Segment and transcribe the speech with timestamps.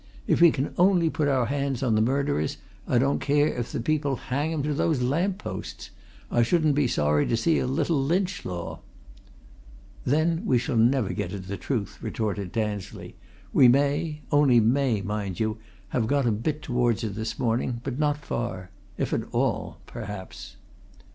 [0.25, 2.57] If we can only put our hands on the murderers,
[2.87, 5.91] I don't care if the people hang 'em to those lamp posts!
[6.31, 8.79] I shouldn't be sorry to see a little lynch law!"
[10.03, 13.15] "Then we shall never get at the truth," retorted Tansley.
[13.53, 15.59] "We may only may, mind you!
[15.89, 18.71] have got a bit towards it this morning, but not far.
[18.97, 20.55] If at all perhaps!"